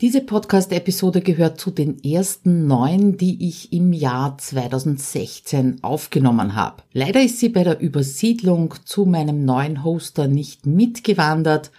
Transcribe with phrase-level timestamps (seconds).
[0.00, 6.82] Diese Podcast-Episode gehört zu den ersten neun, die ich im Jahr 2016 aufgenommen habe.
[6.94, 11.70] Leider ist sie bei der Übersiedlung zu meinem neuen Hoster nicht mitgewandert,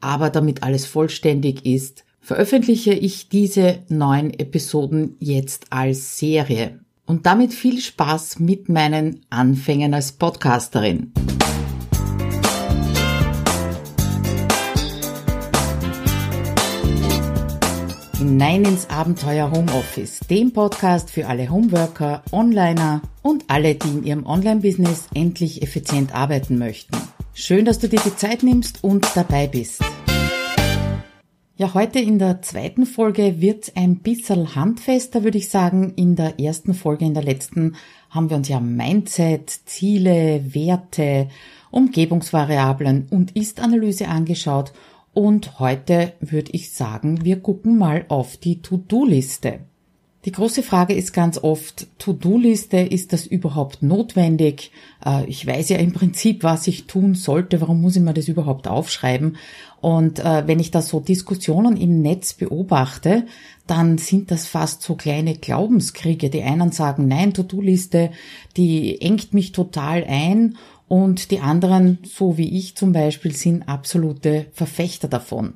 [0.00, 6.80] aber damit alles vollständig ist, veröffentliche ich diese neun Episoden jetzt als Serie.
[7.06, 11.12] Und damit viel Spaß mit meinen Anfängen als Podcasterin.
[18.38, 24.26] Hinein ins Abenteuer Homeoffice, dem Podcast für alle Homeworker, Onliner und alle, die in ihrem
[24.26, 26.96] Online-Business endlich effizient arbeiten möchten.
[27.34, 29.82] Schön, dass du dir die Zeit nimmst und dabei bist.
[31.56, 35.94] Ja, heute in der zweiten Folge wird ein bisschen handfester, würde ich sagen.
[35.96, 37.74] In der ersten Folge, in der letzten,
[38.08, 41.26] haben wir uns ja Mindset, Ziele, Werte,
[41.72, 44.72] Umgebungsvariablen und Ist-Analyse angeschaut
[45.18, 49.58] und heute würde ich sagen, wir gucken mal auf die To-Do-Liste.
[50.24, 54.70] Die große Frage ist ganz oft, To-Do-Liste, ist das überhaupt notwendig?
[55.04, 58.28] Äh, ich weiß ja im Prinzip, was ich tun sollte, warum muss ich mir das
[58.28, 59.38] überhaupt aufschreiben?
[59.80, 63.26] Und äh, wenn ich da so Diskussionen im Netz beobachte,
[63.66, 66.30] dann sind das fast so kleine Glaubenskriege.
[66.30, 68.12] Die einen sagen, nein, To-Do-Liste,
[68.56, 70.54] die engt mich total ein
[70.88, 75.54] und die anderen, so wie ich zum Beispiel, sind absolute Verfechter davon.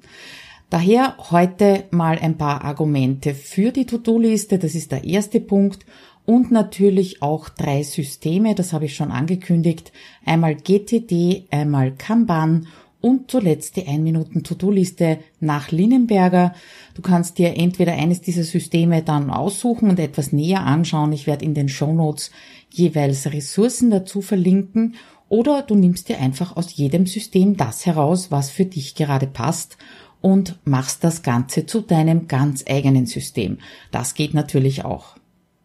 [0.71, 5.85] Daher heute mal ein paar Argumente für die To-Do-Liste, das ist der erste Punkt,
[6.25, 9.93] und natürlich auch drei Systeme, das habe ich schon angekündigt,
[10.25, 12.69] einmal GTD, einmal Kanban
[13.01, 16.55] und zuletzt die 1 Minuten To-Do-Liste nach Linnenberger.
[16.95, 21.13] Du kannst dir entweder eines dieser Systeme dann aussuchen und etwas näher anschauen.
[21.13, 22.31] Ich werde in den Show Notes
[22.71, 24.95] jeweils Ressourcen dazu verlinken
[25.33, 29.79] oder du nimmst dir einfach aus jedem System das heraus, was für dich gerade passt
[30.21, 33.57] und machst das Ganze zu deinem ganz eigenen System.
[33.91, 35.17] Das geht natürlich auch.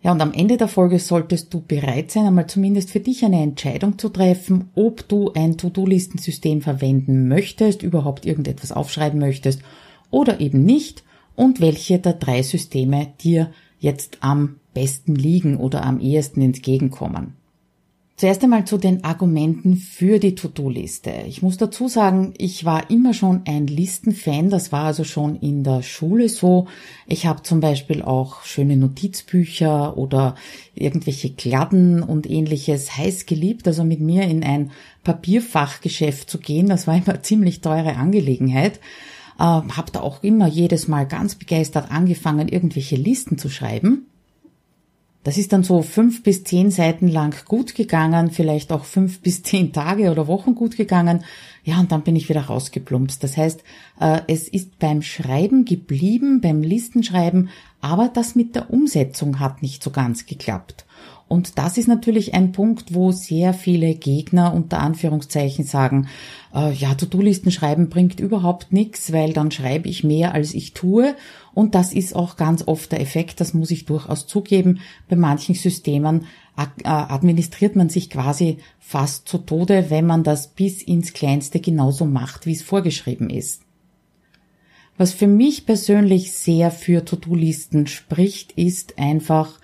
[0.01, 3.41] Ja, und am Ende der Folge solltest du bereit sein, einmal zumindest für dich eine
[3.41, 9.63] Entscheidung zu treffen, ob du ein To-Do-Listensystem verwenden möchtest, überhaupt irgendetwas aufschreiben möchtest
[10.11, 11.03] oder eben nicht
[11.36, 17.33] und welche der drei Systeme dir jetzt am besten liegen oder am ehesten entgegenkommen.
[18.20, 21.11] Zuerst einmal zu den Argumenten für die To-Do-Liste.
[21.28, 24.50] Ich muss dazu sagen, ich war immer schon ein Listenfan.
[24.50, 26.66] Das war also schon in der Schule so.
[27.05, 30.33] Ich habe zum Beispiel auch schöne Notizbücher oder
[30.73, 33.67] irgendwelche Kladden und ähnliches heiß geliebt.
[33.67, 34.72] Also mit mir in ein
[35.04, 38.80] Papierfachgeschäft zu gehen, das war immer ziemlich teure Angelegenheit.
[39.38, 44.08] Äh, habe da auch immer jedes Mal ganz begeistert angefangen, irgendwelche Listen zu schreiben.
[45.27, 49.43] Das ist dann so fünf bis zehn Seiten lang gut gegangen, vielleicht auch fünf bis
[49.43, 51.26] zehn Tage oder Wochen gut gegangen.
[51.65, 53.21] Ja, und dann bin ich wieder rausgeplumpst.
[53.21, 53.61] Das heißt,
[53.99, 57.49] äh, es ist beim Schreiben geblieben, beim Listenschreiben,
[57.82, 60.86] aber das mit der Umsetzung hat nicht so ganz geklappt.
[61.27, 66.08] Und das ist natürlich ein Punkt, wo sehr viele Gegner unter Anführungszeichen sagen,
[66.55, 71.16] äh, ja, To-Do-Listen schreiben bringt überhaupt nichts, weil dann schreibe ich mehr, als ich tue.
[71.54, 74.80] Und das ist auch ganz oft der Effekt, das muss ich durchaus zugeben.
[75.10, 80.82] Bei manchen Systemen äh, administriert man sich quasi fast zu Tode, wenn man das bis
[80.82, 83.64] ins Kleinste genauso macht, wie es vorgeschrieben ist.
[84.98, 89.60] Was für mich persönlich sehr für To-Do-Listen spricht, ist einfach,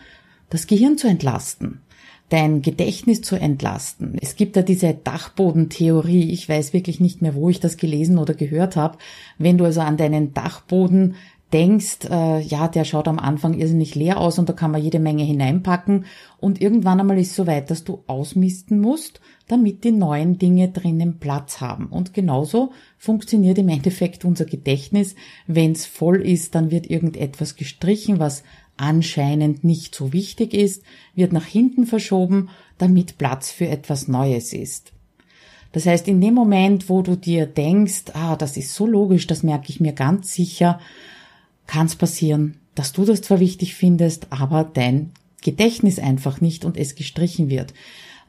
[0.53, 1.81] das Gehirn zu entlasten,
[2.29, 4.19] dein Gedächtnis zu entlasten.
[4.21, 8.35] Es gibt da diese Dachbodentheorie, ich weiß wirklich nicht mehr, wo ich das gelesen oder
[8.35, 8.99] gehört habe.
[9.39, 11.15] Wenn du also an deinen Dachboden
[11.53, 14.99] denkst, äh, ja, der schaut am Anfang irrsinnig leer aus und da kann man jede
[14.99, 16.05] Menge hineinpacken
[16.39, 20.69] und irgendwann einmal ist es so weit, dass du ausmisten musst, damit die neuen Dinge
[20.69, 21.87] drinnen Platz haben.
[21.87, 25.15] Und genauso funktioniert im Endeffekt unser Gedächtnis.
[25.47, 28.43] Wenn es voll ist, dann wird irgendetwas gestrichen, was
[28.83, 30.83] anscheinend nicht so wichtig ist,
[31.15, 34.91] wird nach hinten verschoben, damit Platz für etwas Neues ist.
[35.71, 39.41] Das heißt, in dem Moment, wo du dir denkst, ah, das ist so logisch, das
[39.41, 40.81] merke ich mir ganz sicher,
[41.65, 45.11] kann es passieren, dass du das zwar wichtig findest, aber dein
[45.41, 47.73] Gedächtnis einfach nicht und es gestrichen wird.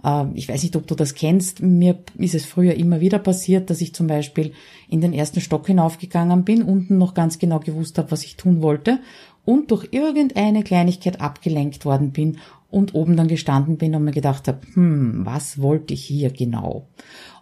[0.04, 1.62] Ähm, ich weiß nicht, ob du das kennst.
[1.62, 4.52] Mir ist es früher immer wieder passiert, dass ich zum Beispiel
[4.88, 8.62] in den ersten Stock hinaufgegangen bin, unten noch ganz genau gewusst habe, was ich tun
[8.62, 9.00] wollte
[9.44, 12.38] und durch irgendeine Kleinigkeit abgelenkt worden bin
[12.70, 16.88] und oben dann gestanden bin und mir gedacht habe, hm, was wollte ich hier genau?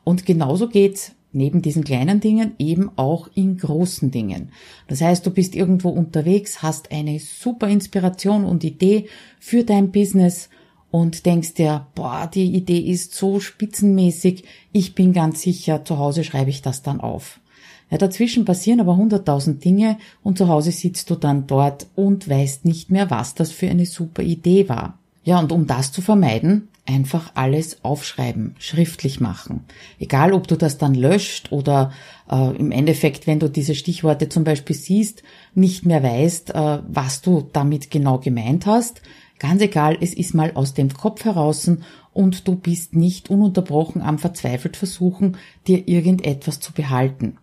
[0.04, 4.50] Und genauso geht's neben diesen kleinen Dingen eben auch in großen Dingen.
[4.88, 9.06] Das heißt, du bist irgendwo unterwegs, hast eine super Inspiration und Idee
[9.38, 10.50] für dein Business
[10.90, 16.22] und denkst dir, boah, die Idee ist so spitzenmäßig, ich bin ganz sicher, zu Hause
[16.22, 17.40] schreibe ich das dann auf.
[17.92, 22.64] Ja, dazwischen passieren aber hunderttausend Dinge und zu Hause sitzt du dann dort und weißt
[22.64, 24.98] nicht mehr, was das für eine super Idee war.
[25.24, 29.64] Ja, und um das zu vermeiden, einfach alles aufschreiben, schriftlich machen.
[29.98, 31.92] Egal, ob du das dann löscht oder
[32.30, 35.22] äh, im Endeffekt, wenn du diese Stichworte zum Beispiel siehst,
[35.54, 39.02] nicht mehr weißt, äh, was du damit genau gemeint hast.
[39.38, 41.70] Ganz egal, es ist mal aus dem Kopf heraus
[42.14, 45.36] und du bist nicht ununterbrochen am verzweifelt versuchen,
[45.66, 47.36] dir irgendetwas zu behalten.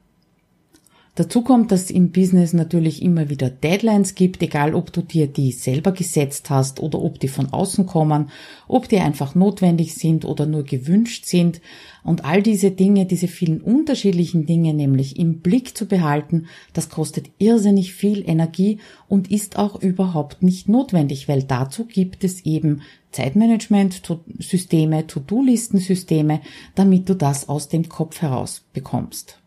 [1.19, 5.27] Dazu kommt, dass es im Business natürlich immer wieder Deadlines gibt, egal ob du dir
[5.27, 8.30] die selber gesetzt hast oder ob die von außen kommen,
[8.69, 11.60] ob die einfach notwendig sind oder nur gewünscht sind.
[12.06, 17.30] Und all diese Dinge, diese vielen unterschiedlichen Dinge nämlich im Blick zu behalten, das kostet
[17.38, 18.80] irrsinnig viel Energie
[19.10, 22.81] und ist auch überhaupt nicht notwendig, weil dazu gibt es eben
[23.12, 26.39] Zeitmanagement-Systeme, To-Do-Listen-Systeme,
[26.75, 29.38] damit du das aus dem Kopf heraus bekommst.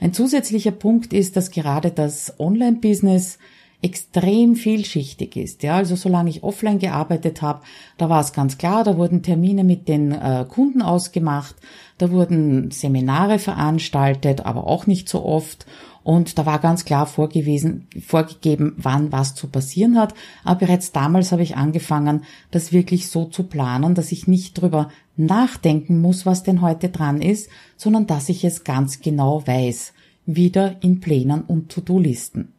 [0.00, 3.38] Ein zusätzlicher Punkt ist, dass gerade das Online-Business
[3.84, 5.62] extrem vielschichtig ist.
[5.62, 7.60] Ja, also solange ich offline gearbeitet habe,
[7.98, 11.54] da war es ganz klar, da wurden Termine mit den äh, Kunden ausgemacht,
[11.98, 15.66] da wurden Seminare veranstaltet, aber auch nicht so oft.
[16.04, 20.14] Und da war ganz klar vorgewiesen, vorgegeben, wann was zu passieren hat.
[20.44, 24.90] Aber bereits damals habe ich angefangen, das wirklich so zu planen, dass ich nicht drüber
[25.16, 27.48] nachdenken muss, was denn heute dran ist,
[27.78, 29.94] sondern dass ich es ganz genau weiß.
[30.26, 32.52] Wieder in Plänen und To-Do-Listen.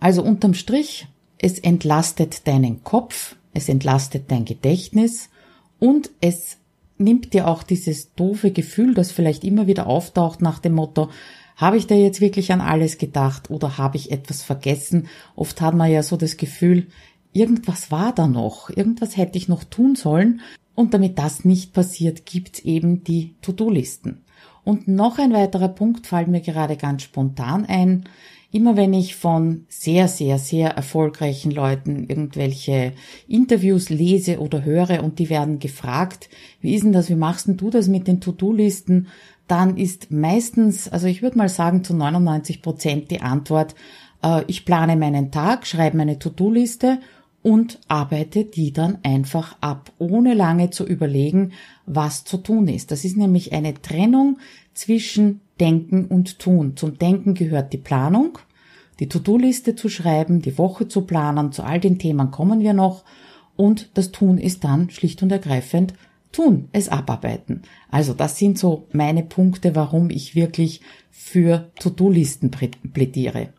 [0.00, 1.06] Also unterm Strich,
[1.36, 5.28] es entlastet deinen Kopf, es entlastet dein Gedächtnis
[5.78, 6.56] und es
[6.96, 11.10] nimmt dir auch dieses doofe Gefühl, das vielleicht immer wieder auftaucht nach dem Motto,
[11.56, 15.08] habe ich da jetzt wirklich an alles gedacht oder habe ich etwas vergessen?
[15.36, 16.88] Oft hat man ja so das Gefühl,
[17.32, 20.40] irgendwas war da noch, irgendwas hätte ich noch tun sollen.
[20.74, 24.24] Und damit das nicht passiert, gibt's eben die To-Do-Listen.
[24.64, 28.08] Und noch ein weiterer Punkt fällt mir gerade ganz spontan ein.
[28.54, 32.92] Immer wenn ich von sehr, sehr, sehr erfolgreichen Leuten irgendwelche
[33.26, 36.28] Interviews lese oder höre und die werden gefragt,
[36.60, 39.08] wie ist denn das, wie machst denn du das mit den To-Do-Listen?
[39.46, 43.74] dann ist meistens, also ich würde mal sagen zu 99 Prozent die Antwort,
[44.22, 47.00] äh, ich plane meinen Tag, schreibe meine To-Do-Liste
[47.42, 51.52] und arbeite die dann einfach ab, ohne lange zu überlegen,
[51.84, 52.90] was zu tun ist.
[52.90, 54.38] Das ist nämlich eine Trennung
[54.72, 56.76] zwischen Denken und Tun.
[56.76, 58.38] Zum Denken gehört die Planung,
[59.00, 63.04] die To-Do-Liste zu schreiben, die Woche zu planen, zu all den Themen kommen wir noch.
[63.56, 65.94] Und das Tun ist dann schlicht und ergreifend
[66.32, 67.62] tun, es abarbeiten.
[67.90, 70.80] Also das sind so meine Punkte, warum ich wirklich
[71.10, 73.50] für To-Do-Listen plädiere.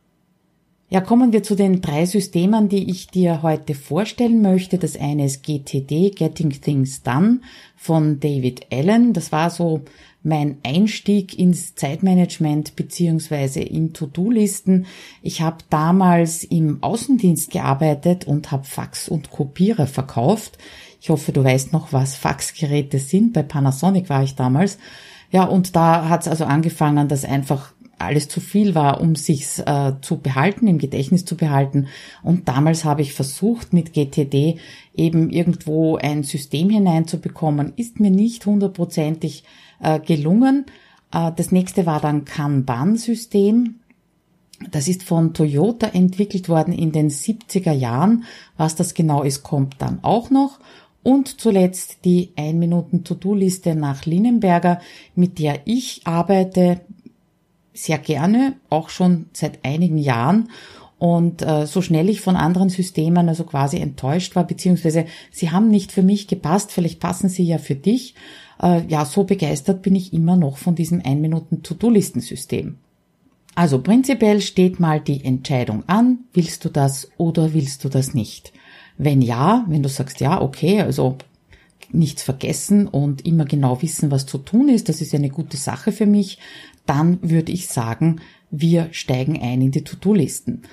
[0.88, 4.78] Ja, kommen wir zu den drei Systemen, die ich dir heute vorstellen möchte.
[4.78, 7.42] Das eine ist GTD, Getting Things Done
[7.76, 9.14] von David Allen.
[9.14, 9.82] Das war so
[10.26, 14.88] mein Einstieg ins Zeitmanagement beziehungsweise in To-Do-Listen.
[15.22, 20.58] Ich habe damals im Außendienst gearbeitet und habe Fax und Kopierer verkauft.
[21.00, 23.34] Ich hoffe, du weißt noch, was Faxgeräte sind.
[23.34, 24.80] Bei Panasonic war ich damals.
[25.32, 29.60] Ja, und da hat es also angefangen, dass einfach alles zu viel war, um sich's
[29.60, 31.88] äh, zu behalten, im Gedächtnis zu behalten.
[32.24, 34.60] Und damals habe ich versucht, mit GTD
[34.94, 37.74] eben irgendwo ein System hineinzubekommen.
[37.76, 39.44] Ist mir nicht hundertprozentig
[39.82, 40.66] äh, gelungen.
[41.14, 43.76] Äh, das nächste war dann Kanban-System.
[44.72, 48.24] Das ist von Toyota entwickelt worden in den 70er Jahren.
[48.58, 50.60] Was das genau ist, kommt dann auch noch.
[51.04, 54.80] Und zuletzt die 1 Minuten To-Do-Liste nach Linnenberger,
[55.14, 56.82] mit der ich arbeite
[57.76, 60.50] sehr gerne, auch schon seit einigen Jahren.
[60.98, 65.70] Und äh, so schnell ich von anderen Systemen also quasi enttäuscht war, beziehungsweise sie haben
[65.70, 68.16] nicht für mich gepasst, vielleicht passen sie ja für dich,
[68.62, 72.78] äh, ja, so begeistert bin ich immer noch von diesem 1 Minuten To-Do-Listensystem.
[73.56, 78.52] Also prinzipiell steht mal die Entscheidung an, willst du das oder willst du das nicht.
[78.98, 81.18] Wenn ja, wenn du sagst, ja, okay, also
[81.92, 85.92] nichts vergessen und immer genau wissen, was zu tun ist, das ist eine gute Sache
[85.92, 86.40] für mich,
[86.86, 90.64] dann würde ich sagen, wir steigen ein in die To-Do-Listen.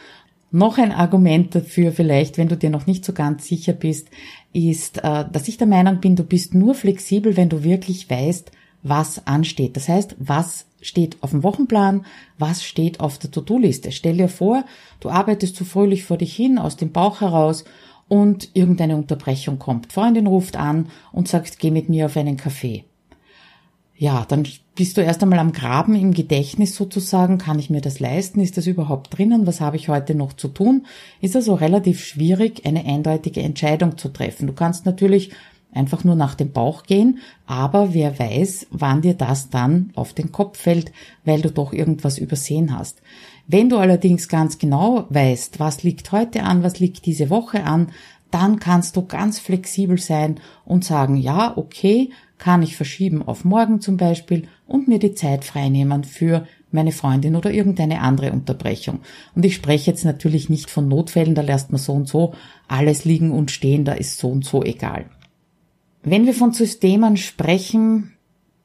[0.51, 4.09] Noch ein Argument dafür vielleicht, wenn du dir noch nicht so ganz sicher bist,
[4.53, 8.53] ist, äh, dass ich der Meinung bin, du bist nur flexibel, wenn du wirklich weißt,
[8.83, 9.77] was ansteht.
[9.77, 12.05] Das heißt, was steht auf dem Wochenplan,
[12.39, 13.93] was steht auf der To-Do-Liste.
[13.93, 14.65] Stell dir vor,
[15.01, 17.65] du arbeitest zu fröhlich vor dich hin, aus dem Bauch heraus
[18.09, 19.93] und irgendeine Unterbrechung kommt.
[19.93, 22.85] Freundin ruft an und sagt, geh mit mir auf einen Kaffee.
[23.97, 27.39] Ja, dann bist du erst einmal am Graben im Gedächtnis sozusagen.
[27.39, 28.41] Kann ich mir das leisten?
[28.41, 29.47] Ist das überhaupt drinnen?
[29.47, 30.87] Was habe ich heute noch zu tun?
[31.21, 34.47] Ist also relativ schwierig, eine eindeutige Entscheidung zu treffen.
[34.47, 35.31] Du kannst natürlich
[35.73, 40.33] einfach nur nach dem Bauch gehen, aber wer weiß, wann dir das dann auf den
[40.33, 40.93] Kopf fällt,
[41.25, 43.01] weil du doch irgendwas übersehen hast.
[43.47, 47.89] Wenn du allerdings ganz genau weißt, was liegt heute an, was liegt diese Woche an,
[48.31, 52.11] dann kannst du ganz flexibel sein und sagen, ja, okay,
[52.43, 57.37] kann ich verschieben auf morgen zum Beispiel und mir die Zeit freinehmen für meine Freundin
[57.37, 58.99] oder irgendeine andere Unterbrechung.
[59.37, 62.35] Und ich spreche jetzt natürlich nicht von Notfällen, da lässt man so und so
[62.67, 65.05] alles liegen und stehen, da ist so und so egal.
[66.03, 68.15] Wenn wir von Systemen sprechen,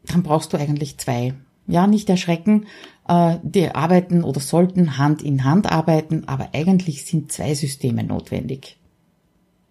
[0.07, 1.35] dann brauchst du eigentlich zwei.
[1.67, 2.65] Ja, nicht erschrecken,
[3.07, 8.76] äh, die arbeiten oder sollten Hand in Hand arbeiten, aber eigentlich sind zwei Systeme notwendig.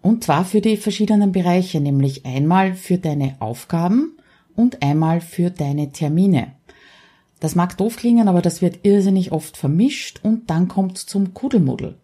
[0.01, 4.17] Und zwar für die verschiedenen Bereiche, nämlich einmal für deine Aufgaben
[4.55, 6.53] und einmal für deine Termine.
[7.39, 11.95] Das mag doof klingen, aber das wird irrsinnig oft vermischt und dann kommt zum Kuddelmuddel.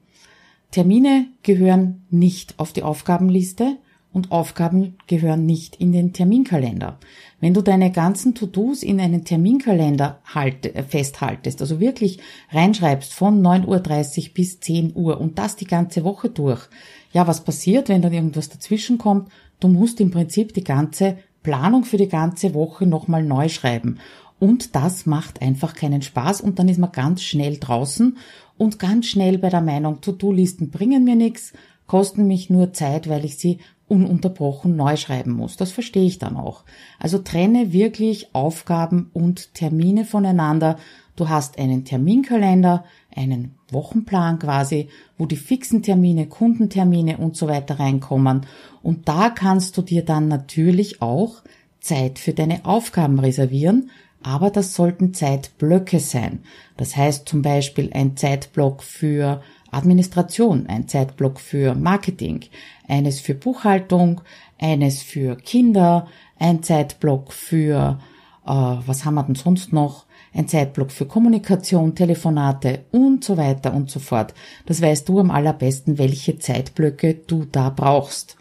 [0.72, 3.78] Termine gehören nicht auf die Aufgabenliste
[4.12, 7.00] und Aufgaben gehören nicht in den Terminkalender.
[7.40, 12.20] Wenn du deine ganzen To-Dos in einen Terminkalender halte, äh, festhaltest, also wirklich
[12.52, 16.70] reinschreibst von 9.30 Uhr bis 10 Uhr und das die ganze Woche durch,
[17.14, 19.30] ja, was passiert, wenn dann irgendwas dazwischen kommt?
[19.60, 24.00] Du musst im Prinzip die ganze Planung für die ganze Woche nochmal neu schreiben.
[24.40, 28.18] Und das macht einfach keinen Spaß und dann ist man ganz schnell draußen
[28.58, 31.54] und ganz schnell bei der Meinung, To-Do-Listen bringen mir nichts,
[31.88, 35.56] kosten mich nur Zeit, weil ich sie ununterbrochen neu schreiben muss.
[35.56, 36.64] Das verstehe ich dann auch.
[37.00, 40.78] Also trenne wirklich Aufgaben und Termine voneinander.
[41.16, 47.80] Du hast einen Terminkalender, einen Wochenplan quasi, wo die fixen Termine, Kundentermine und so weiter
[47.80, 48.46] reinkommen.
[48.82, 51.44] Und da kannst du dir dann natürlich auch
[51.80, 53.90] Zeit für deine Aufgaben reservieren,
[54.24, 56.40] aber das sollten Zeitblöcke sein.
[56.78, 62.46] Das heißt zum Beispiel ein Zeitblock für Administration, ein Zeitblock für Marketing,
[62.88, 64.22] eines für Buchhaltung,
[64.60, 66.08] eines für Kinder,
[66.40, 68.00] ein Zeitblock für,
[68.46, 70.06] äh, was haben wir denn sonst noch?
[70.34, 74.34] Ein Zeitblock für Kommunikation, Telefonate und so weiter und so fort.
[74.66, 78.38] Das weißt du am allerbesten, welche Zeitblöcke du da brauchst.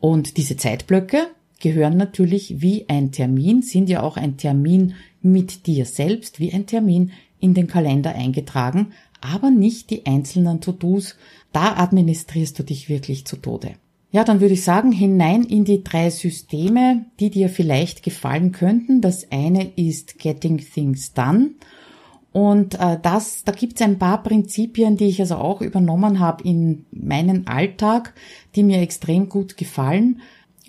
[0.00, 1.26] Und diese Zeitblöcke
[1.58, 6.66] gehören natürlich wie ein Termin, sind ja auch ein Termin mit dir selbst, wie ein
[6.66, 7.10] Termin
[7.40, 11.16] in den Kalender eingetragen, aber nicht die einzelnen To-Dos.
[11.52, 13.76] Da administrierst du dich wirklich zu Tode.
[14.14, 19.00] Ja, dann würde ich sagen, hinein in die drei Systeme, die dir vielleicht gefallen könnten.
[19.00, 21.50] Das eine ist Getting Things Done.
[22.30, 26.44] Und äh, das, da gibt es ein paar Prinzipien, die ich also auch übernommen habe
[26.44, 28.14] in meinen Alltag,
[28.54, 30.20] die mir extrem gut gefallen.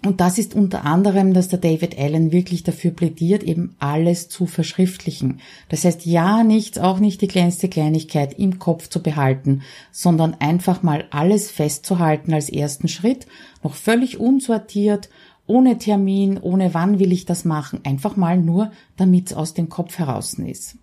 [0.06, 4.46] Und das ist unter anderem, dass der David Allen wirklich dafür plädiert, eben alles zu
[4.46, 5.40] verschriftlichen.
[5.70, 10.84] Das heißt, ja, nichts, auch nicht die kleinste Kleinigkeit im Kopf zu behalten, sondern einfach
[10.84, 13.26] mal alles festzuhalten als ersten Schritt,
[13.64, 15.10] noch völlig unsortiert,
[15.48, 19.70] ohne Termin, ohne wann will ich das machen, einfach mal nur, damit es aus dem
[19.70, 20.78] Kopf heraus ist.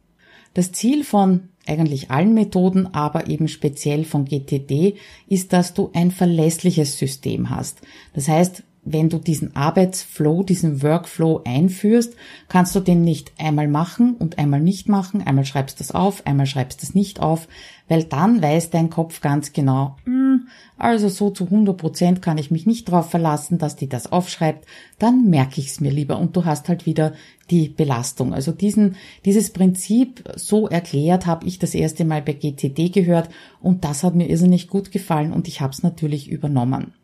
[0.52, 4.96] Das Ziel von eigentlich allen Methoden, aber eben speziell von GTD,
[5.28, 7.82] ist, dass du ein verlässliches System hast.
[8.14, 12.14] Das heißt, wenn du diesen Arbeitsflow, diesen Workflow einführst,
[12.48, 16.26] kannst du den nicht einmal machen und einmal nicht machen, einmal schreibst du das auf,
[16.26, 17.46] einmal schreibst du es nicht auf,
[17.88, 20.48] weil dann weiß dein Kopf ganz genau, hm,
[20.78, 24.66] also so zu 100 Prozent kann ich mich nicht darauf verlassen, dass die das aufschreibt,
[24.98, 27.12] dann merke ich es mir lieber und du hast halt wieder
[27.50, 28.34] die Belastung.
[28.34, 33.28] Also diesen, dieses Prinzip so erklärt habe ich das erste Mal bei GTD gehört
[33.60, 36.94] und das hat mir irrsinnig gut gefallen und ich habe es natürlich übernommen.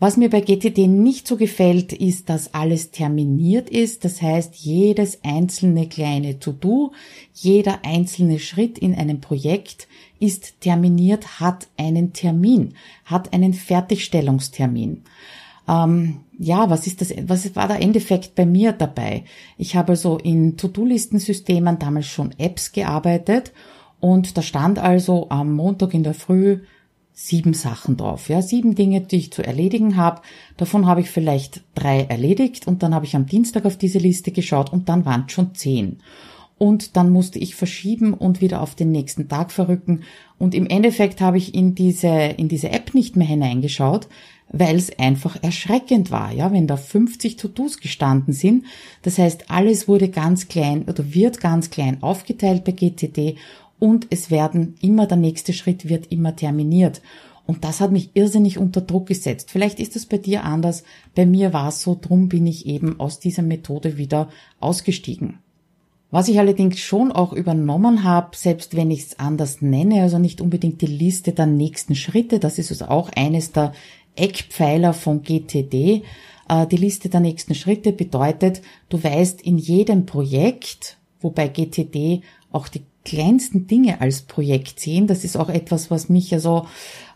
[0.00, 4.04] Was mir bei GTD nicht so gefällt, ist, dass alles terminiert ist.
[4.04, 6.92] Das heißt, jedes einzelne kleine To-Do,
[7.32, 9.86] jeder einzelne Schritt in einem Projekt
[10.18, 12.74] ist terminiert, hat einen Termin,
[13.04, 15.04] hat einen Fertigstellungstermin.
[15.68, 19.24] Ähm, ja, was ist das, was war der Endeffekt bei mir dabei?
[19.56, 23.52] Ich habe also in To-Do-Listensystemen damals schon Apps gearbeitet
[24.00, 26.60] und da stand also am Montag in der Früh
[27.14, 28.28] sieben Sachen drauf.
[28.28, 30.20] Ja, sieben Dinge, die ich zu erledigen habe.
[30.56, 34.32] Davon habe ich vielleicht drei erledigt und dann habe ich am Dienstag auf diese Liste
[34.32, 36.00] geschaut und dann waren es schon zehn.
[36.58, 40.02] Und dann musste ich verschieben und wieder auf den nächsten Tag verrücken.
[40.38, 44.08] Und im Endeffekt habe ich in diese, in diese App nicht mehr hineingeschaut,
[44.50, 48.64] weil es einfach erschreckend war, ja, wenn da 50 To-Dos gestanden sind.
[49.02, 53.36] Das heißt, alles wurde ganz klein oder wird ganz klein aufgeteilt bei GTD
[53.84, 57.02] und es werden immer, der nächste Schritt wird immer terminiert.
[57.44, 59.50] Und das hat mich irrsinnig unter Druck gesetzt.
[59.50, 60.84] Vielleicht ist es bei dir anders.
[61.14, 65.40] Bei mir war es so, drum bin ich eben aus dieser Methode wieder ausgestiegen.
[66.10, 70.40] Was ich allerdings schon auch übernommen habe, selbst wenn ich es anders nenne, also nicht
[70.40, 73.74] unbedingt die Liste der nächsten Schritte, das ist also auch eines der
[74.16, 76.04] Eckpfeiler von GTD.
[76.48, 82.68] Äh, die Liste der nächsten Schritte bedeutet, du weißt in jedem Projekt, wobei GTD auch
[82.68, 85.06] die kleinsten Dinge als Projekt sehen.
[85.06, 86.66] Das ist auch etwas, was mich ja so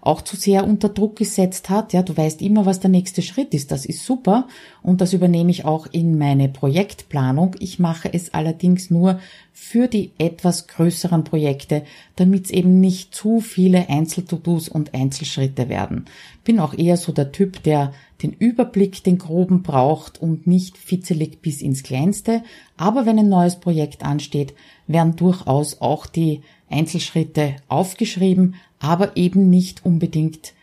[0.00, 1.93] auch zu sehr unter Druck gesetzt hat.
[1.93, 3.71] Ja, du weißt immer, was der nächste Schritt ist.
[3.71, 4.47] Das ist super.
[4.83, 7.57] Und das übernehme ich auch in meine Projektplanung.
[7.59, 9.21] Ich mache es allerdings nur
[9.52, 11.83] für die etwas größeren Projekte,
[12.17, 16.05] damit es eben nicht zu viele Einzel-To-Dos und Einzelschritte werden.
[16.45, 21.43] Bin auch eher so der Typ, der den Überblick, den groben braucht und nicht fitzelig
[21.43, 22.43] bis ins Kleinste.
[22.76, 24.55] Aber wenn ein neues Projekt ansteht,
[24.87, 30.54] werden durchaus auch die Einzelschritte aufgeschrieben, aber eben nicht unbedingt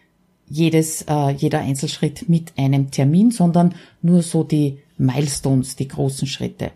[0.47, 6.71] jedes, äh, jeder Einzelschritt mit einem Termin, sondern nur so die Milestones, die großen Schritte.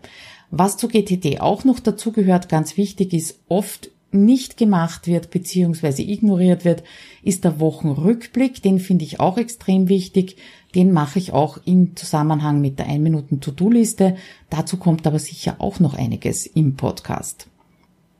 [0.50, 6.02] Was zu GTD auch noch dazu gehört, ganz wichtig ist, oft nicht gemacht wird bzw.
[6.02, 6.82] ignoriert wird,
[7.22, 8.60] ist der Wochenrückblick.
[8.60, 10.36] Den finde ich auch extrem wichtig.
[10.74, 14.16] Den mache ich auch im Zusammenhang mit der 1 Minuten To-Do-Liste.
[14.50, 17.49] Dazu kommt aber sicher auch noch einiges im Podcast.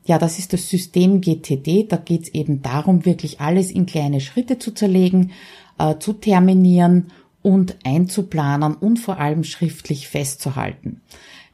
[0.04, 1.86] Ja, das ist das System GTD.
[1.88, 5.32] Da geht es eben darum, wirklich alles in kleine Schritte zu zerlegen,
[5.78, 7.08] äh, zu terminieren
[7.42, 11.00] und einzuplanen und vor allem schriftlich festzuhalten.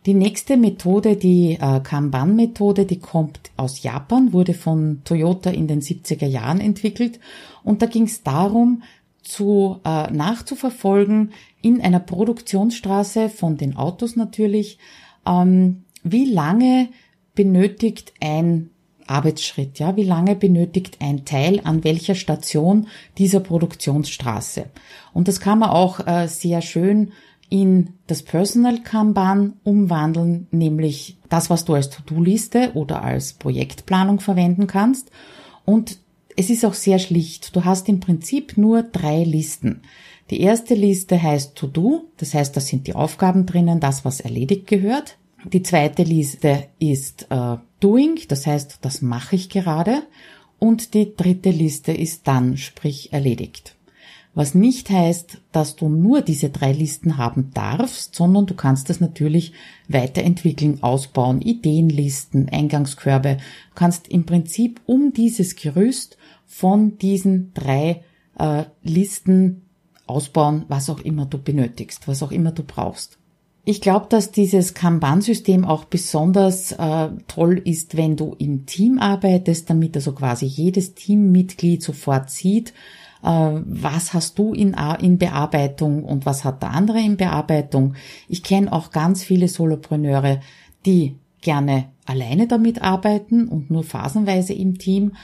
[0.06, 5.80] Die nächste Methode, die äh, Kanban-Methode, die kommt aus Japan, wurde von Toyota in den
[5.80, 7.18] 70er Jahren entwickelt
[7.64, 8.82] und da ging es darum,
[9.22, 14.78] zu äh, nachzuverfolgen in einer Produktionsstraße von den Autos natürlich,
[15.26, 16.88] ähm, wie lange
[17.36, 18.70] benötigt ein
[19.06, 22.88] Arbeitsschritt, ja, wie lange benötigt ein Teil an welcher Station
[23.18, 24.66] dieser Produktionsstraße.
[25.12, 27.12] Und das kann man auch äh, sehr schön
[27.48, 34.66] in das Personal Kanban umwandeln, nämlich das, was du als To-Do-Liste oder als Projektplanung verwenden
[34.66, 35.12] kannst.
[35.64, 35.98] Und
[36.36, 37.54] es ist auch sehr schlicht.
[37.54, 39.82] Du hast im Prinzip nur drei Listen.
[40.30, 44.66] Die erste Liste heißt To-Do, das heißt, da sind die Aufgaben drinnen, das, was erledigt
[44.66, 45.16] gehört.
[45.52, 50.02] Die zweite Liste ist äh, Doing, das heißt, das mache ich gerade.
[50.58, 53.76] Und die dritte Liste ist dann, sprich erledigt.
[54.34, 59.00] Was nicht heißt, dass du nur diese drei Listen haben darfst, sondern du kannst das
[59.00, 59.52] natürlich
[59.88, 63.36] weiterentwickeln, ausbauen, Ideenlisten, Eingangskörbe.
[63.36, 68.02] Du kannst im Prinzip um dieses Gerüst von diesen drei
[68.38, 69.62] äh, Listen
[70.06, 73.18] ausbauen, was auch immer du benötigst, was auch immer du brauchst.
[73.68, 79.68] Ich glaube, dass dieses Kanban-System auch besonders äh, toll ist, wenn du im Team arbeitest,
[79.68, 82.72] damit also quasi jedes Teammitglied sofort sieht,
[83.24, 87.94] äh, was hast du in, in Bearbeitung und was hat der andere in Bearbeitung.
[88.28, 90.38] Ich kenne auch ganz viele Solopreneure,
[90.86, 95.16] die gerne alleine damit arbeiten und nur phasenweise im Team.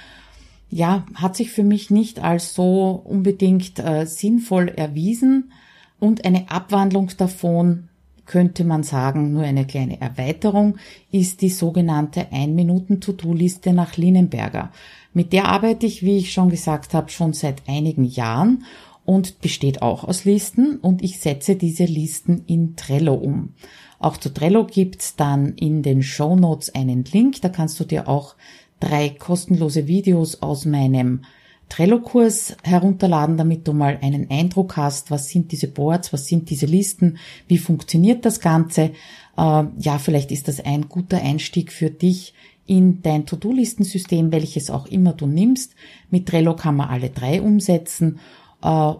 [0.68, 5.52] Ja, hat sich für mich nicht als so unbedingt äh, sinnvoll erwiesen
[6.00, 7.88] und eine Abwandlung davon
[8.32, 10.78] könnte man sagen, nur eine kleine Erweiterung,
[11.10, 14.72] ist die sogenannte 1-Minuten-To-Do-Liste nach Linenberger.
[15.12, 18.64] Mit der arbeite ich, wie ich schon gesagt habe, schon seit einigen Jahren
[19.04, 23.52] und besteht auch aus Listen und ich setze diese Listen in Trello um.
[23.98, 28.08] Auch zu Trello gibt's dann in den Show Notes einen Link, da kannst du dir
[28.08, 28.34] auch
[28.80, 31.20] drei kostenlose Videos aus meinem
[31.68, 36.66] Trello-Kurs herunterladen, damit du mal einen Eindruck hast, was sind diese Boards, was sind diese
[36.66, 38.92] Listen, wie funktioniert das Ganze.
[39.36, 42.34] Äh, ja, vielleicht ist das ein guter Einstieg für dich
[42.66, 45.74] in dein To-Do-Listensystem, welches auch immer du nimmst.
[46.10, 48.20] Mit Trello kann man alle drei umsetzen,
[48.62, 48.92] äh,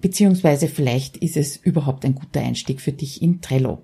[0.00, 3.82] beziehungsweise vielleicht ist es überhaupt ein guter Einstieg für dich in Trello.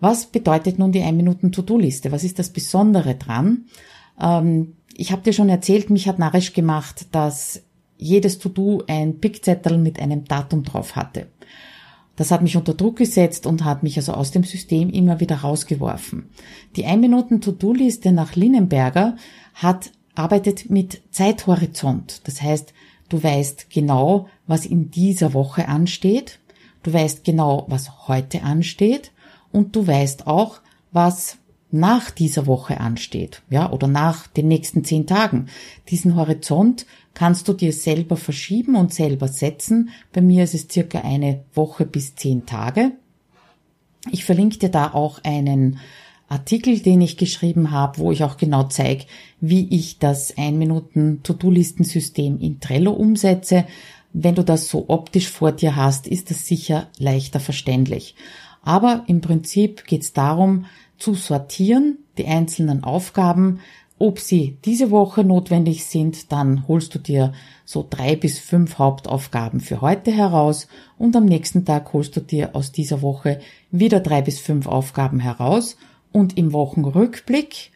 [0.00, 2.12] Was bedeutet nun die 1-Minuten-To-Do-Liste?
[2.12, 3.66] Was ist das Besondere dran?
[4.20, 7.62] Ähm, ich habe dir schon erzählt, mich hat narrisch gemacht, dass
[7.96, 11.28] jedes To-Do ein Pickzettel mit einem Datum drauf hatte.
[12.16, 15.36] Das hat mich unter Druck gesetzt und hat mich also aus dem System immer wieder
[15.36, 16.28] rausgeworfen.
[16.76, 19.16] Die 1 Minuten To-Do-Liste nach Linnenberger
[19.54, 22.20] hat, arbeitet mit Zeithorizont.
[22.24, 22.74] Das heißt,
[23.08, 26.40] du weißt genau, was in dieser Woche ansteht.
[26.82, 29.12] Du weißt genau, was heute ansteht.
[29.52, 30.60] Und du weißt auch,
[30.92, 31.38] was
[31.72, 35.46] nach dieser Woche ansteht, ja, oder nach den nächsten zehn Tagen.
[35.88, 39.90] Diesen Horizont kannst du dir selber verschieben und selber setzen.
[40.12, 42.92] Bei mir ist es circa eine Woche bis zehn Tage.
[44.10, 45.78] Ich verlinke dir da auch einen
[46.28, 49.04] Artikel, den ich geschrieben habe, wo ich auch genau zeige,
[49.40, 53.66] wie ich das ein Minuten To-Do-Listensystem in Trello umsetze.
[54.12, 58.14] Wenn du das so optisch vor dir hast, ist das sicher leichter verständlich.
[58.62, 60.66] Aber im Prinzip geht es darum,
[61.00, 63.60] zu sortieren, die einzelnen Aufgaben
[64.02, 67.34] ob sie diese Woche notwendig sind, dann holst du dir
[67.66, 72.56] so drei bis fünf Hauptaufgaben für heute heraus und am nächsten Tag holst du dir
[72.56, 75.76] aus dieser Woche wieder drei bis fünf Aufgaben heraus
[76.12, 77.72] und im Wochenrückblick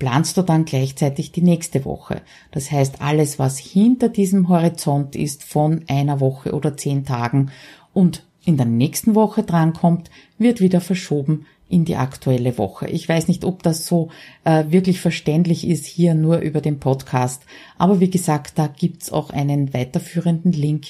[0.00, 2.22] planst du dann gleichzeitig die nächste Woche.
[2.50, 7.52] Das heißt, alles, was hinter diesem Horizont ist von einer Woche oder zehn Tagen
[7.94, 12.88] und in der nächsten Woche drankommt, wird wieder verschoben in die aktuelle Woche.
[12.88, 14.10] Ich weiß nicht, ob das so
[14.44, 17.42] äh, wirklich verständlich ist hier nur über den Podcast,
[17.76, 20.88] aber wie gesagt, da gibt's auch einen weiterführenden Link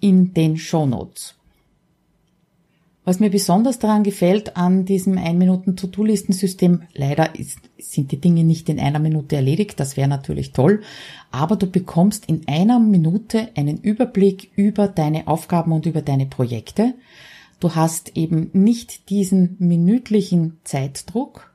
[0.00, 1.34] in den Show Notes.
[3.08, 8.78] Was mir besonders daran gefällt an diesem 1-Minuten-To-Do-Listensystem, leider ist, sind die Dinge nicht in
[8.78, 10.82] einer Minute erledigt, das wäre natürlich toll,
[11.30, 16.92] aber du bekommst in einer Minute einen Überblick über deine Aufgaben und über deine Projekte.
[17.60, 21.52] Du hast eben nicht diesen minütlichen Zeitdruck.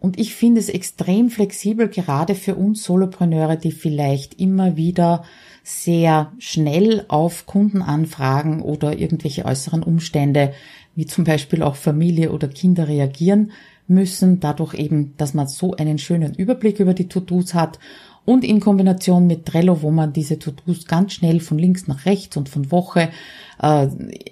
[0.00, 5.24] Und ich finde es extrem flexibel, gerade für uns Solopreneure, die vielleicht immer wieder
[5.64, 10.52] sehr schnell auf Kundenanfragen oder irgendwelche äußeren Umstände,
[10.94, 13.50] wie zum Beispiel auch Familie oder Kinder reagieren
[13.88, 17.78] müssen, dadurch eben, dass man so einen schönen Überblick über die To-Dos hat
[18.24, 22.36] und in Kombination mit Trello, wo man diese To-Dos ganz schnell von links nach rechts
[22.36, 23.08] und von Woche
[23.60, 23.88] äh,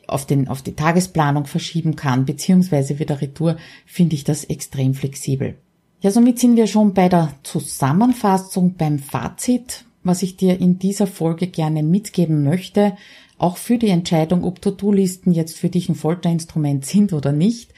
[0.06, 5.56] auf, den, auf die Tagesplanung verschieben kann, beziehungsweise wieder Retour, finde ich das extrem flexibel.
[6.00, 11.06] Ja, somit sind wir schon bei der Zusammenfassung, beim Fazit, was ich dir in dieser
[11.06, 12.96] Folge gerne mitgeben möchte,
[13.38, 17.72] auch für die Entscheidung, ob To-Do-Listen jetzt für dich ein Folterinstrument sind oder nicht.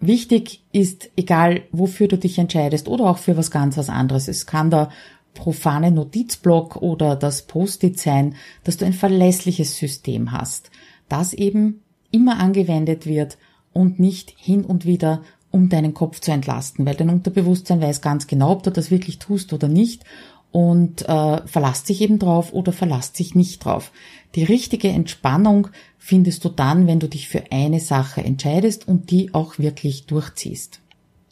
[0.00, 4.46] Wichtig ist, egal wofür du dich entscheidest oder auch für was ganz was anderes, es
[4.46, 4.90] kann da
[5.38, 10.70] profane Notizblock oder das Post-it sein, dass du ein verlässliches System hast,
[11.08, 13.38] das eben immer angewendet wird
[13.72, 18.26] und nicht hin und wieder um deinen Kopf zu entlasten, weil dein Unterbewusstsein weiß ganz
[18.26, 20.04] genau, ob du das wirklich tust oder nicht
[20.50, 23.92] und äh, verlasst sich eben drauf oder verlasst sich nicht drauf.
[24.34, 29.32] Die richtige Entspannung findest du dann, wenn du dich für eine Sache entscheidest und die
[29.32, 30.80] auch wirklich durchziehst.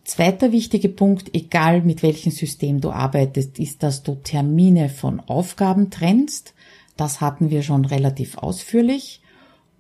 [0.06, 5.90] Zweiter wichtiger Punkt, egal mit welchem System du arbeitest, ist, dass du Termine von Aufgaben
[5.90, 6.54] trennst.
[6.96, 9.20] Das hatten wir schon relativ ausführlich.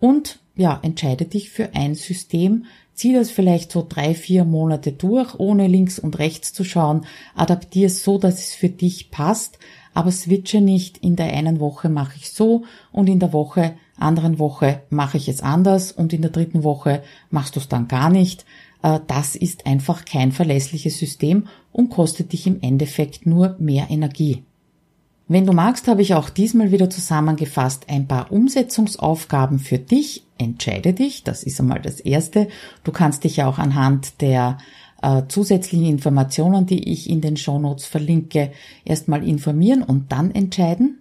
[0.00, 5.38] Und ja, entscheide dich für ein System, zieh das vielleicht so drei, vier Monate durch,
[5.38, 9.60] ohne links und rechts zu schauen, adaptier es so, dass es für dich passt,
[9.94, 14.40] aber switche nicht, in der einen Woche mache ich so und in der Woche, anderen
[14.40, 18.10] Woche mache ich es anders und in der dritten Woche machst du es dann gar
[18.10, 18.44] nicht.
[18.86, 24.44] Äh, das ist einfach kein verlässliches System und kostet dich im Endeffekt nur mehr Energie.
[25.28, 30.24] Wenn du magst, habe ich auch diesmal wieder zusammengefasst ein paar Umsetzungsaufgaben für dich.
[30.38, 32.46] Entscheide dich, das ist einmal das Erste.
[32.84, 34.58] Du kannst dich ja auch anhand der
[35.02, 38.52] äh, zusätzlichen Informationen, die ich in den Shownotes verlinke,
[38.84, 41.00] erstmal informieren und dann entscheiden.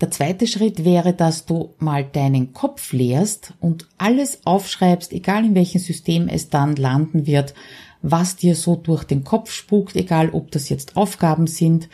[0.00, 5.54] Der zweite Schritt wäre, dass du mal deinen Kopf leerst und alles aufschreibst, egal in
[5.54, 7.54] welchem System es dann landen wird,
[8.02, 11.88] was dir so durch den Kopf spukt, egal ob das jetzt Aufgaben sind,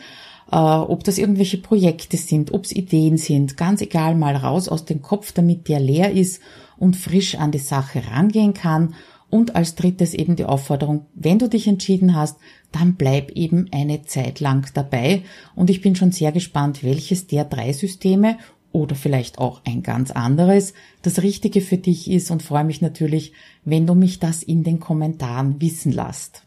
[0.51, 4.83] äh, ob das irgendwelche Projekte sind, ob es Ideen sind, ganz egal, mal raus aus
[4.83, 6.41] dem Kopf, damit der leer ist
[6.77, 8.95] und frisch an die Sache rangehen kann
[9.33, 12.37] und als drittes eben die Aufforderung, wenn du dich entschieden hast,
[12.71, 15.23] dann bleib eben eine Zeit lang dabei.
[15.55, 18.37] Und ich bin schon sehr gespannt, welches der drei Systeme
[18.71, 23.33] oder vielleicht auch ein ganz anderes das Richtige für dich ist und freue mich natürlich,
[23.65, 26.43] wenn du mich das in den Kommentaren wissen lässt.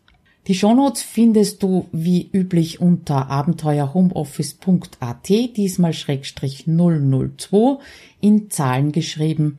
[0.47, 7.79] Die Shownotes findest du wie üblich unter abenteuerhomeoffice.at, diesmal Schrägstrich 002
[8.21, 9.59] in Zahlen geschrieben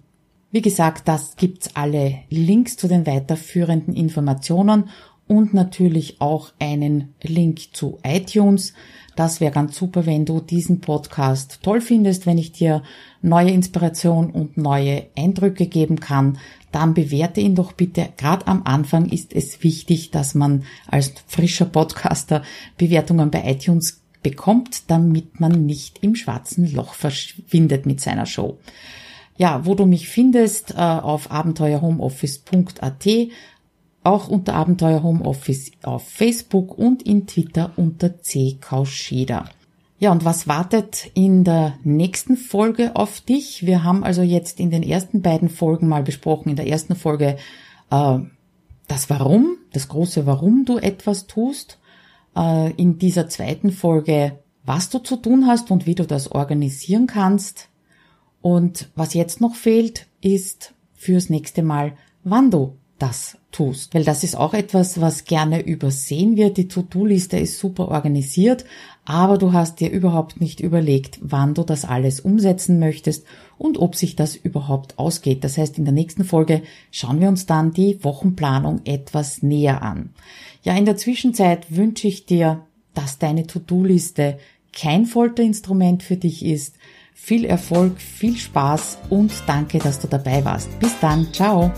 [0.58, 4.89] wie gesagt, das gibt's alle Links zu den weiterführenden Informationen
[5.28, 8.74] und natürlich auch einen Link zu iTunes.
[9.15, 12.82] Das wäre ganz super, wenn du diesen Podcast toll findest, wenn ich dir
[13.22, 16.39] neue Inspiration und neue Eindrücke geben kann,
[16.72, 18.10] dann bewerte ihn doch bitte.
[18.17, 22.41] Gerade am Anfang ist es wichtig, dass man als frischer Podcaster
[22.80, 28.58] Bewertungen bei iTunes bekommt, damit man nicht im schwarzen Loch verschwindet mit seiner Show.
[29.38, 33.08] Ja, wo du mich findest, äh, auf abenteuerhomeoffice.at,
[34.04, 38.58] auch unter Abenteuer Homeoffice auf Facebook und in Twitter unter C.
[38.60, 39.50] Kauscheder.
[40.00, 43.65] Ja, und was wartet in der nächsten Folge auf dich?
[43.65, 47.38] Wir haben also jetzt in den ersten beiden Folgen mal besprochen, in der ersten Folge
[47.89, 48.19] äh,
[48.88, 51.80] das Warum, das große Warum du etwas tust.
[52.36, 57.08] Äh, in dieser zweiten Folge, was du zu tun hast und wie du das organisieren
[57.08, 57.69] kannst.
[58.41, 63.93] Und was jetzt noch fehlt, ist fürs nächste Mal, wann du das tust.
[63.93, 66.58] Weil das ist auch etwas, was gerne übersehen wird.
[66.58, 68.65] Die To-Do-Liste ist super organisiert,
[69.06, 73.26] aber du hast dir überhaupt nicht überlegt, wann du das alles umsetzen möchtest
[73.58, 75.43] und ob sich das überhaupt ausgeht.
[75.43, 80.10] Das heißt, in der nächsten Folge schauen wir uns dann die Wochenplanung etwas näher an.
[80.63, 84.39] Ja, in der Zwischenzeit wünsche ich dir, dass deine To-Do-Liste
[84.73, 86.76] kein Folterinstrument für dich ist.
[87.19, 90.80] Viel Erfolg, viel Spaß und danke, dass du dabei warst.
[90.80, 91.73] Bis dann, ciao.